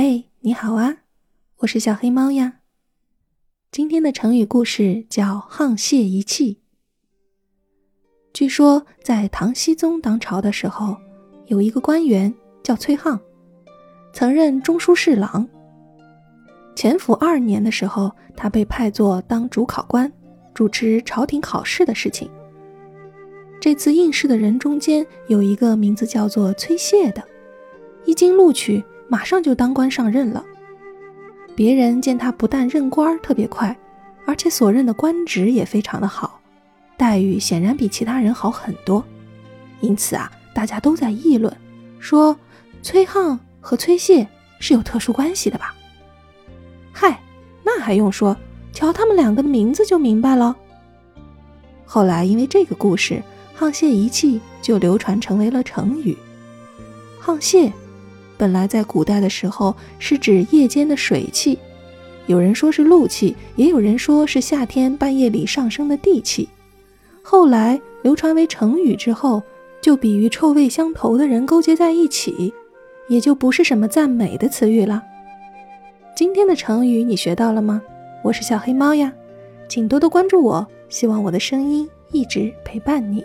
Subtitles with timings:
[0.00, 0.98] 嘿，你好啊，
[1.56, 2.60] 我是小黑猫呀。
[3.72, 6.60] 今天的成语故事叫“沆瀣一气”。
[8.32, 10.96] 据说在唐僖宗当朝的时候，
[11.46, 12.32] 有一个官员
[12.62, 13.18] 叫崔沆，
[14.12, 15.48] 曾任中书侍郎。
[16.76, 20.12] 乾府二年的时候，他被派做当主考官，
[20.54, 22.30] 主持朝廷考试的事情。
[23.60, 27.24] 这次应试的人中间有一个名字叫做崔谢的，
[28.04, 28.84] 一经录取。
[29.08, 30.44] 马上就当官上任了。
[31.56, 33.76] 别人见他不但任官特别快，
[34.26, 36.40] 而且所任的官职也非常的好，
[36.96, 39.04] 待遇显然比其他人好很多。
[39.80, 41.54] 因此啊，大家都在议论，
[41.98, 42.36] 说
[42.82, 44.26] 崔沆和崔谢
[44.60, 45.74] 是有特殊关系的吧？
[46.92, 47.20] 嗨，
[47.64, 48.36] 那还用说？
[48.70, 50.54] 瞧他们两个的名字就明白了。
[51.84, 53.20] 后来因为这个故事
[53.58, 56.16] ，“沆瀣一气”就流传成为了成语。
[57.20, 57.72] 沆瀣。
[58.38, 61.58] 本来在古代的时候是指夜间的水汽，
[62.26, 66.48] 有人说是露气，也有人说是夏天半夜里上升的地气。
[67.20, 69.42] 后来流传为成语之后，
[69.82, 72.54] 就比喻臭味相投的人勾结在一起，
[73.08, 75.02] 也就不是什么赞美的词语了。
[76.16, 77.82] 今天的成语你学到了吗？
[78.24, 79.12] 我是小黑猫呀，
[79.68, 83.24] 请多多关注我，希望我的声音一直陪伴你。